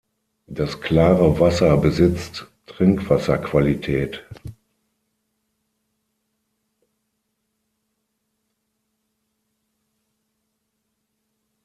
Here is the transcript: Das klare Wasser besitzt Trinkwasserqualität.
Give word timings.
Das 0.47 0.81
klare 0.81 1.39
Wasser 1.39 1.77
besitzt 1.77 2.47
Trinkwasserqualität. 2.65 4.25